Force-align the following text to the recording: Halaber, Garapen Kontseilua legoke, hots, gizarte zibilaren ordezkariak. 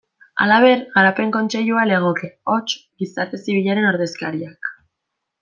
Halaber, 0.43 0.79
Garapen 0.95 1.33
Kontseilua 1.35 1.83
legoke, 1.89 2.31
hots, 2.55 2.75
gizarte 3.05 3.41
zibilaren 3.43 3.87
ordezkariak. 3.93 4.73